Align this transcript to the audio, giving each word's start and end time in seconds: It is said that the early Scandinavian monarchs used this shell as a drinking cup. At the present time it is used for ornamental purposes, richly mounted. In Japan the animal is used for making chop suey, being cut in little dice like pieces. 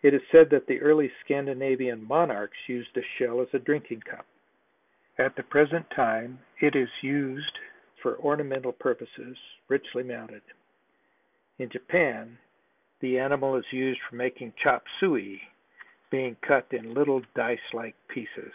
It 0.00 0.14
is 0.14 0.22
said 0.32 0.48
that 0.48 0.64
the 0.66 0.80
early 0.80 1.12
Scandinavian 1.20 2.02
monarchs 2.02 2.56
used 2.66 2.94
this 2.94 3.04
shell 3.04 3.42
as 3.42 3.52
a 3.52 3.58
drinking 3.58 4.00
cup. 4.00 4.24
At 5.18 5.36
the 5.36 5.42
present 5.42 5.90
time 5.90 6.38
it 6.60 6.74
is 6.74 6.88
used 7.02 7.58
for 8.00 8.18
ornamental 8.20 8.72
purposes, 8.72 9.36
richly 9.68 10.02
mounted. 10.02 10.40
In 11.58 11.68
Japan 11.68 12.38
the 13.00 13.18
animal 13.18 13.54
is 13.54 13.70
used 13.70 14.00
for 14.00 14.14
making 14.14 14.54
chop 14.56 14.86
suey, 14.98 15.46
being 16.08 16.36
cut 16.36 16.72
in 16.72 16.94
little 16.94 17.20
dice 17.34 17.74
like 17.74 17.96
pieces. 18.08 18.54